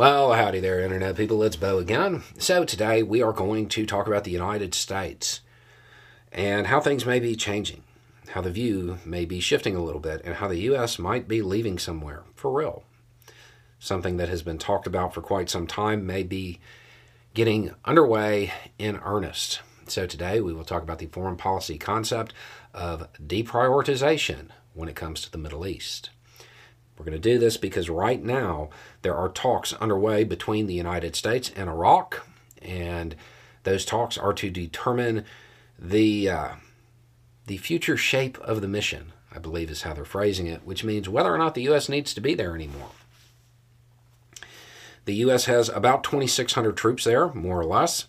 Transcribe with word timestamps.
Well, 0.00 0.32
howdy 0.32 0.60
there, 0.60 0.80
Internet 0.80 1.16
people. 1.16 1.42
It's 1.42 1.56
Beau 1.56 1.76
again. 1.76 2.22
So, 2.38 2.64
today 2.64 3.02
we 3.02 3.20
are 3.20 3.34
going 3.34 3.68
to 3.68 3.84
talk 3.84 4.06
about 4.06 4.24
the 4.24 4.30
United 4.30 4.72
States 4.72 5.42
and 6.32 6.68
how 6.68 6.80
things 6.80 7.04
may 7.04 7.20
be 7.20 7.36
changing, 7.36 7.82
how 8.28 8.40
the 8.40 8.50
view 8.50 8.96
may 9.04 9.26
be 9.26 9.40
shifting 9.40 9.76
a 9.76 9.84
little 9.84 10.00
bit, 10.00 10.22
and 10.24 10.36
how 10.36 10.48
the 10.48 10.60
U.S. 10.60 10.98
might 10.98 11.28
be 11.28 11.42
leaving 11.42 11.78
somewhere 11.78 12.22
for 12.34 12.50
real. 12.50 12.84
Something 13.78 14.16
that 14.16 14.30
has 14.30 14.42
been 14.42 14.56
talked 14.56 14.86
about 14.86 15.12
for 15.12 15.20
quite 15.20 15.50
some 15.50 15.66
time 15.66 16.06
may 16.06 16.22
be 16.22 16.60
getting 17.34 17.74
underway 17.84 18.54
in 18.78 18.96
earnest. 19.04 19.60
So, 19.86 20.06
today 20.06 20.40
we 20.40 20.54
will 20.54 20.64
talk 20.64 20.82
about 20.82 20.98
the 20.98 21.08
foreign 21.08 21.36
policy 21.36 21.76
concept 21.76 22.32
of 22.72 23.06
deprioritization 23.22 24.48
when 24.72 24.88
it 24.88 24.96
comes 24.96 25.20
to 25.20 25.30
the 25.30 25.36
Middle 25.36 25.66
East. 25.66 26.08
We're 27.00 27.06
going 27.12 27.22
to 27.22 27.30
do 27.30 27.38
this 27.38 27.56
because 27.56 27.88
right 27.88 28.22
now 28.22 28.68
there 29.00 29.16
are 29.16 29.30
talks 29.30 29.72
underway 29.72 30.22
between 30.22 30.66
the 30.66 30.74
United 30.74 31.16
States 31.16 31.50
and 31.56 31.70
Iraq, 31.70 32.26
and 32.60 33.16
those 33.62 33.86
talks 33.86 34.18
are 34.18 34.34
to 34.34 34.50
determine 34.50 35.24
the 35.78 36.28
uh, 36.28 36.48
the 37.46 37.56
future 37.56 37.96
shape 37.96 38.36
of 38.40 38.60
the 38.60 38.68
mission. 38.68 39.14
I 39.32 39.38
believe 39.38 39.70
is 39.70 39.80
how 39.80 39.94
they're 39.94 40.04
phrasing 40.04 40.46
it, 40.46 40.66
which 40.66 40.84
means 40.84 41.08
whether 41.08 41.32
or 41.32 41.38
not 41.38 41.54
the 41.54 41.62
U.S. 41.62 41.88
needs 41.88 42.12
to 42.12 42.20
be 42.20 42.34
there 42.34 42.54
anymore. 42.54 42.90
The 45.06 45.14
U.S. 45.14 45.46
has 45.46 45.70
about 45.70 46.04
2,600 46.04 46.76
troops 46.76 47.04
there, 47.04 47.32
more 47.32 47.58
or 47.58 47.64
less, 47.64 48.08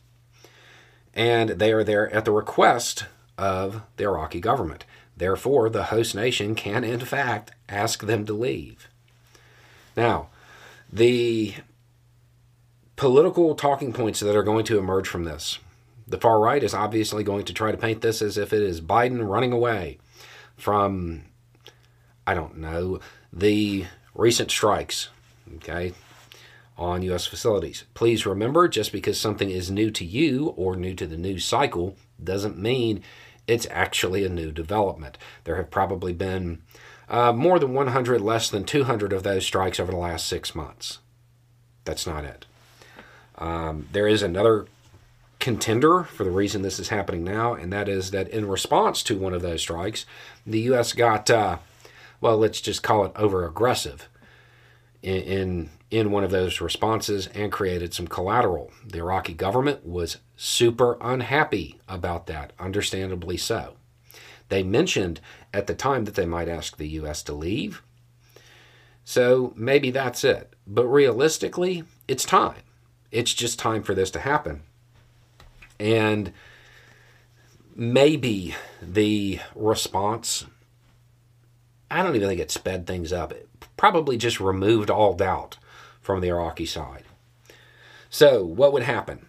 and 1.14 1.52
they 1.52 1.72
are 1.72 1.86
there 1.86 2.14
at 2.14 2.26
the 2.26 2.34
request 2.34 3.06
of 3.38 3.84
the 3.96 4.04
Iraqi 4.04 4.42
government. 4.42 4.84
Therefore, 5.22 5.70
the 5.70 5.84
host 5.84 6.16
nation 6.16 6.56
can, 6.56 6.84
in 6.84 7.00
fact, 7.00 7.52
ask 7.70 8.08
them 8.08 8.26
to 8.26 8.34
leave. 8.34 8.90
Now, 9.96 10.30
the 10.92 11.54
political 12.96 13.54
talking 13.54 13.94
points 13.94 14.20
that 14.22 14.36
are 14.36 14.42
going 14.42 14.66
to 14.66 14.80
emerge 14.80 15.08
from 15.08 15.26
this 15.26 15.60
the 16.08 16.18
far 16.18 16.40
right 16.40 16.64
is 16.64 16.74
obviously 16.74 17.24
going 17.24 17.46
to 17.46 17.54
try 17.54 17.72
to 17.72 17.78
paint 17.78 18.02
this 18.02 18.24
as 18.24 18.36
if 18.36 18.52
it 18.52 18.64
is 18.64 18.82
Biden 18.82 19.30
running 19.30 19.52
away 19.52 20.00
from, 20.58 21.26
I 22.26 22.34
don't 22.34 22.58
know, 22.58 23.00
the 23.32 23.86
recent 24.16 24.50
strikes, 24.50 25.10
okay, 25.58 25.94
on 26.80 27.04
U.S. 27.04 27.28
facilities. 27.28 27.84
Please 27.94 28.26
remember 28.26 28.68
just 28.68 28.92
because 28.92 29.20
something 29.20 29.52
is 29.52 29.70
new 29.70 29.92
to 29.92 30.04
you 30.04 30.48
or 30.58 30.76
new 30.76 30.96
to 30.96 31.06
the 31.06 31.16
news 31.16 31.46
cycle 31.46 31.96
doesn't 32.24 32.58
mean 32.58 33.04
it's 33.48 33.68
actually 33.70 34.26
a 34.26 34.30
new 34.30 34.52
development. 34.52 35.18
There 35.44 35.56
have 35.56 35.72
probably 35.72 36.14
been 36.14 36.62
uh, 37.10 37.34
more 37.34 37.60
than 37.60 37.74
100, 37.74 38.22
less 38.22 38.50
than 38.50 38.64
200 38.64 39.12
of 39.12 39.24
those 39.24 39.46
strikes 39.46 39.80
over 39.80 39.92
the 39.92 39.98
last 39.98 40.28
six 40.28 40.56
months. 40.56 41.00
That's 41.84 42.08
not 42.08 42.24
it. 42.24 42.46
Um, 43.38 43.88
there 43.92 44.08
is 44.08 44.22
another 44.22 44.68
contender 45.40 46.04
for 46.04 46.24
the 46.24 46.30
reason 46.30 46.62
this 46.62 46.80
is 46.80 46.90
happening 46.90 47.24
now, 47.24 47.54
and 47.54 47.74
that 47.74 47.90
is 47.90 48.12
that 48.12 48.30
in 48.30 48.48
response 48.48 49.04
to 49.04 49.18
one 49.18 49.34
of 49.34 49.42
those 49.42 49.62
strikes, 49.62 50.06
the 50.46 50.62
U.S. 50.62 50.94
got, 50.94 51.30
uh, 51.30 51.58
well, 52.22 52.38
let's 52.38 52.62
just 52.62 52.84
call 52.84 53.04
it 53.06 53.12
over 53.16 53.46
aggressive 53.46 54.08
in, 55.04 55.70
in 55.90 56.12
one 56.12 56.24
of 56.24 56.32
those 56.32 56.62
responses 56.62 57.28
and 57.28 57.52
created 57.52 57.94
some 57.94 58.08
collateral. 58.08 58.72
The 58.86 59.00
Iraqi 59.00 59.34
government 59.34 59.86
was 59.86 60.18
super 60.36 60.98
unhappy 61.02 61.80
about 61.88 62.28
that, 62.28 62.54
understandably 62.60 63.38
so. 63.38 63.76
They 64.50 64.64
mentioned 64.64 65.22
at 65.54 65.68
the 65.68 65.74
time 65.74 66.06
that 66.06 66.16
they 66.16 66.26
might 66.26 66.50
ask 66.50 66.78
the 66.78 66.90
U.S. 66.90 67.24
to 67.24 67.34
leave. 67.34 67.82
So 69.04 69.54
maybe 69.56 69.92
that's 69.92 70.24
it. 70.24 70.54
But 70.68 70.88
realistically, 70.88 71.84
it's 72.08 72.26
time. 72.26 72.62
It's 73.12 73.34
just 73.34 73.60
time 73.60 73.84
for 73.84 73.94
this 73.96 74.12
to 74.12 74.20
happen. 74.20 74.64
And 75.80 76.32
maybe 77.76 78.56
the 78.82 79.40
response, 79.56 80.46
I 81.92 82.02
don't 82.02 82.16
even 82.16 82.30
think 82.30 82.40
it 82.40 82.52
sped 82.52 82.88
things 82.88 83.12
up. 83.12 83.32
It 83.32 83.50
probably 83.78 84.18
just 84.18 84.40
removed 84.40 84.90
all 84.90 85.14
doubt 85.14 85.58
from 86.02 86.22
the 86.22 86.30
Iraqi 86.30 86.66
side. 86.66 87.04
So, 88.10 88.44
what 88.44 88.74
would 88.74 88.84
happen? 88.84 89.26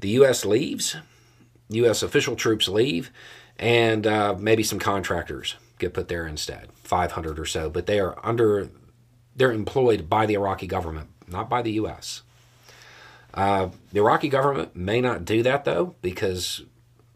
The 0.00 0.08
U.S. 0.10 0.44
leaves, 0.44 0.96
U.S. 1.68 2.02
official 2.02 2.36
troops 2.36 2.68
leave, 2.68 3.10
and 3.58 4.06
uh, 4.06 4.34
maybe 4.38 4.62
some 4.62 4.78
contractors 4.78 5.56
get 5.78 5.94
put 5.94 6.08
there 6.08 6.26
instead 6.26 6.68
500 6.72 7.38
or 7.38 7.46
so, 7.46 7.70
but 7.70 7.86
they 7.86 8.00
are 8.00 8.18
under, 8.22 8.68
they're 9.34 9.52
employed 9.52 10.08
by 10.08 10.26
the 10.26 10.34
Iraqi 10.34 10.66
government, 10.66 11.08
not 11.26 11.48
by 11.48 11.62
the 11.62 11.72
U.S. 11.72 12.22
Uh, 13.32 13.68
the 13.92 14.00
Iraqi 14.00 14.28
government 14.28 14.76
may 14.76 15.00
not 15.00 15.24
do 15.24 15.42
that 15.42 15.64
though, 15.64 15.94
because 16.02 16.62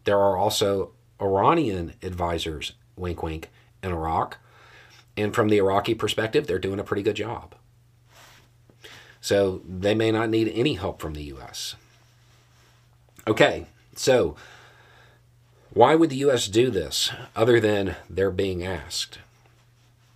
there 0.03 0.17
are 0.17 0.37
also 0.37 0.91
Iranian 1.21 1.93
advisors, 2.01 2.73
wink 2.95 3.21
wink, 3.23 3.49
in 3.83 3.91
Iraq. 3.91 4.37
And 5.19 5.35
from 5.35 5.49
the 5.49 5.57
Iraqi 5.57 5.95
perspective, 5.95 6.47
they're 6.47 6.59
doing 6.59 6.79
a 6.79 6.83
pretty 6.83 7.03
good 7.03 7.17
job. 7.17 7.53
So 9.19 9.61
they 9.67 9.93
may 9.93 10.11
not 10.11 10.29
need 10.29 10.47
any 10.47 10.75
help 10.75 11.01
from 11.01 11.13
the 11.13 11.23
U.S. 11.23 11.75
Okay, 13.27 13.65
so 13.97 14.37
why 15.73 15.93
would 15.93 16.09
the 16.09 16.15
U.S. 16.17 16.47
do 16.47 16.69
this 16.69 17.11
other 17.35 17.59
than 17.59 17.97
they're 18.09 18.31
being 18.31 18.65
asked? 18.65 19.19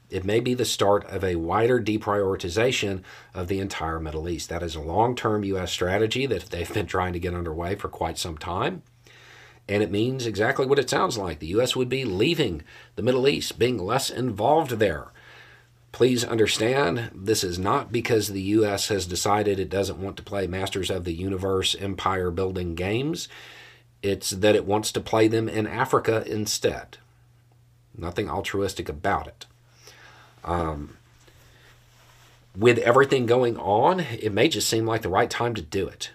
It 0.10 0.24
may 0.24 0.40
be 0.40 0.54
the 0.54 0.64
start 0.64 1.04
of 1.06 1.22
a 1.22 1.36
wider 1.36 1.82
deprioritization 1.82 3.02
of 3.34 3.50
the 3.50 3.60
entire 3.60 4.00
Middle 4.00 4.30
East. 4.30 4.48
That 4.48 4.64
is 4.64 4.76
a 4.76 4.80
long 4.80 5.18
term 5.18 5.44
U.S. 5.44 5.72
strategy 5.72 6.26
that 6.28 6.44
they've 6.44 6.74
been 6.74 6.86
trying 6.86 7.12
to 7.12 7.20
get 7.20 7.34
underway 7.34 7.76
for 7.76 7.90
quite 7.90 8.18
some 8.18 8.38
time. 8.38 8.84
And 9.68 9.82
it 9.82 9.92
means 9.92 10.26
exactly 10.26 10.66
what 10.66 10.80
it 10.80 10.90
sounds 10.90 11.18
like. 11.18 11.40
The 11.40 11.48
U.S. 11.48 11.76
would 11.76 11.90
be 11.90 12.04
leaving 12.04 12.64
the 12.96 13.02
Middle 13.02 13.28
East, 13.28 13.58
being 13.58 13.78
less 13.78 14.10
involved 14.10 14.72
there. 14.72 15.08
Please 15.94 16.26
understand, 16.26 17.12
this 17.14 17.44
is 17.44 17.60
not 17.60 17.92
because 17.92 18.28
the 18.28 18.42
U.S. 18.42 18.88
has 18.88 19.06
decided 19.06 19.60
it 19.60 19.70
doesn't 19.70 20.02
want 20.02 20.18
to 20.18 20.24
play 20.24 20.48
Masters 20.48 20.90
of 20.90 21.06
the 21.06 21.14
Universe 21.14 21.76
empire 21.80 22.32
building 22.32 22.76
games. 22.76 23.28
It's 24.02 24.32
that 24.32 24.56
it 24.56 24.66
wants 24.66 24.92
to 24.92 25.00
play 25.00 25.28
them 25.28 25.48
in 25.48 25.68
Africa 25.68 26.24
instead. 26.26 26.98
Nothing 27.96 28.30
altruistic 28.30 28.90
about 28.90 29.28
it. 29.28 29.46
Um, 30.44 30.98
with 32.58 32.80
everything 32.80 33.26
going 33.26 33.58
on, 33.58 34.02
it 34.02 34.34
may 34.34 34.50
just 34.50 34.68
seem 34.68 34.86
like 34.86 35.04
the 35.04 35.10
right 35.10 35.30
time 35.30 35.54
to 35.56 35.62
do 35.62 35.88
it. 35.88 36.12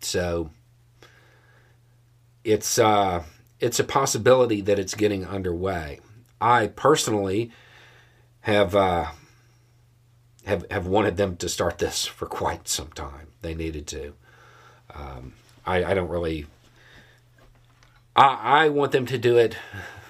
So 0.00 0.50
it's 2.44 2.78
uh, 2.78 3.24
it's 3.58 3.80
a 3.80 3.84
possibility 3.84 4.60
that 4.60 4.78
it's 4.78 4.94
getting 4.94 5.26
underway. 5.26 6.00
I 6.40 6.68
personally 6.68 7.50
have 8.42 8.74
uh, 8.74 9.06
have 10.44 10.70
have 10.70 10.86
wanted 10.86 11.16
them 11.16 11.36
to 11.38 11.48
start 11.48 11.78
this 11.78 12.06
for 12.06 12.26
quite 12.26 12.68
some 12.68 12.88
time. 12.88 13.28
They 13.42 13.54
needed 13.54 13.86
to. 13.88 14.14
Um, 14.94 15.32
I, 15.66 15.84
I 15.84 15.94
don't 15.94 16.08
really. 16.08 16.46
I, 18.14 18.64
I 18.64 18.68
want 18.68 18.92
them 18.92 19.06
to 19.06 19.18
do 19.18 19.38
it 19.38 19.56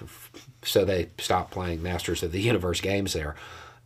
so 0.63 0.85
they 0.85 1.09
stop 1.17 1.51
playing 1.51 1.81
Masters 1.81 2.23
of 2.23 2.31
the 2.31 2.41
Universe 2.41 2.81
games 2.81 3.13
there, 3.13 3.35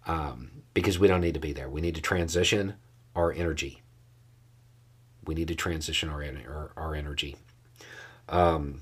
um, 0.08 0.52
because 0.74 0.98
we 1.00 1.08
don't 1.08 1.22
need 1.22 1.36
to 1.36 1.40
be 1.40 1.54
there. 1.54 1.70
We 1.70 1.82
need 1.82 1.96
to 1.96 2.02
transition 2.02 2.76
our 3.16 3.32
energy. 3.32 3.82
We 5.26 5.36
need 5.36 5.50
to 5.50 5.56
transition 5.56 6.10
our 6.10 6.24
our, 6.24 6.72
our 6.76 6.96
energy. 6.96 7.38
Um, 8.30 8.82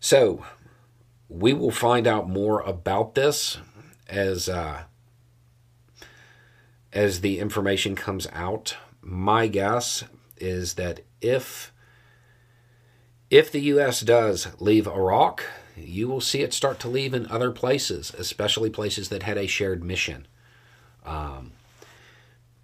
so 0.00 0.44
we 1.28 1.52
will 1.52 1.70
find 1.70 2.06
out 2.06 2.28
more 2.28 2.60
about 2.60 3.14
this 3.14 3.58
as 4.08 4.48
uh, 4.48 4.82
as 6.92 7.20
the 7.20 7.38
information 7.38 7.94
comes 7.94 8.26
out. 8.32 8.76
My 9.00 9.46
guess 9.46 10.04
is 10.36 10.74
that 10.74 11.00
if 11.20 11.72
if 13.30 13.50
the 13.50 13.60
U.S. 13.60 14.00
does 14.00 14.48
leave 14.58 14.86
Iraq, 14.86 15.44
you 15.76 16.08
will 16.08 16.20
see 16.20 16.40
it 16.40 16.54
start 16.54 16.80
to 16.80 16.88
leave 16.88 17.12
in 17.12 17.26
other 17.26 17.50
places, 17.50 18.14
especially 18.16 18.70
places 18.70 19.10
that 19.10 19.22
had 19.22 19.36
a 19.36 19.46
shared 19.46 19.84
mission, 19.84 20.26
um, 21.04 21.52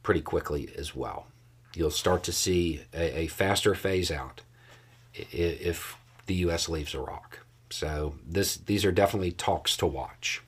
pretty 0.03 0.23
quickly 0.23 0.71
as 0.79 0.95
well. 0.95 1.27
You'll 1.75 1.91
start 1.91 2.23
to 2.25 2.33
see 2.33 2.83
a, 2.95 3.21
a 3.21 3.27
faster 3.27 3.75
phase 3.75 4.11
out 4.11 4.41
if 5.15 5.97
the 6.27 6.35
U.S. 6.35 6.69
leaves 6.69 6.95
Iraq. 6.95 7.41
So 7.71 8.15
this 8.27 8.57
these 8.57 8.85
are 8.85 8.93
definitely 8.93 9.33
talks 9.33 9.77
to 9.79 9.87
watch. 9.87 10.43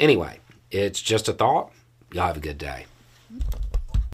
Anyway, 0.00 0.40
it's 0.70 1.00
just 1.00 1.28
a 1.28 1.32
thought. 1.32 1.70
Y'all 2.12 2.26
have 2.26 2.36
a 2.36 2.40
good 2.40 2.58
day. 2.58 2.86